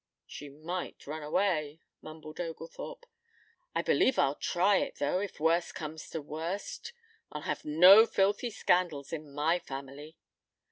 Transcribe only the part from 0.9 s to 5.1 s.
run away," rumbled Oglethorpe. "I believe I'll try it,